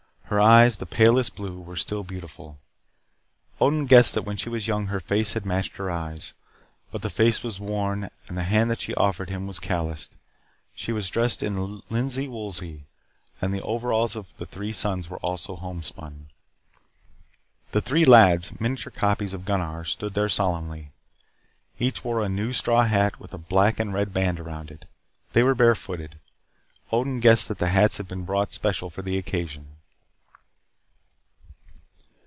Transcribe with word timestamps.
Her 0.31 0.39
eyes, 0.39 0.77
the 0.77 0.85
palest 0.85 1.35
blue, 1.35 1.59
were 1.59 1.75
still 1.75 2.05
beautiful. 2.05 2.57
Odin 3.59 3.85
guessed 3.85 4.13
that 4.15 4.21
when 4.21 4.37
she 4.37 4.47
was 4.47 4.65
young 4.65 4.85
her 4.85 5.01
face 5.01 5.33
had 5.33 5.45
matched 5.45 5.75
her 5.75 5.91
eyes. 5.91 6.33
But 6.89 7.01
the 7.01 7.09
face 7.09 7.43
was 7.43 7.59
worn 7.59 8.09
and 8.29 8.37
the 8.37 8.43
hand 8.43 8.71
that 8.71 8.79
she 8.79 8.95
offered 8.95 9.29
him 9.29 9.45
was 9.45 9.59
calloused. 9.59 10.15
She 10.73 10.93
was 10.93 11.09
dressed 11.09 11.43
in 11.43 11.81
linsey 11.89 12.29
woolsey, 12.29 12.85
and 13.41 13.51
the 13.53 13.61
overalls 13.63 14.15
of 14.15 14.33
the 14.37 14.45
three 14.45 14.71
sons 14.71 15.09
were 15.09 15.17
also 15.17 15.57
home 15.57 15.83
spun. 15.83 16.27
The 17.73 17.81
three 17.81 18.05
lads, 18.05 18.57
miniature 18.57 18.89
copies 18.95 19.33
of 19.33 19.43
Gunnar, 19.43 19.83
stood 19.83 20.13
there 20.13 20.29
solemnly. 20.29 20.93
Each 21.77 22.05
wore 22.05 22.21
a 22.21 22.29
new 22.29 22.53
straw 22.53 22.83
hat 22.85 23.19
with 23.19 23.33
a 23.33 23.37
black 23.37 23.81
and 23.81 23.93
red 23.93 24.13
band 24.13 24.39
around 24.39 24.71
it. 24.71 24.85
They 25.33 25.43
were 25.43 25.55
barefooted. 25.55 26.19
Odin 26.89 27.19
guessed 27.19 27.49
that 27.49 27.57
the 27.57 27.67
hats 27.75 27.97
had 27.97 28.07
been 28.07 28.23
bought 28.23 28.53
special 28.53 28.89
for 28.89 29.01
the 29.01 29.17
occasion. 29.17 29.67